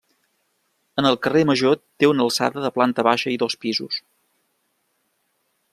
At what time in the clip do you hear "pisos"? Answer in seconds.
3.67-4.03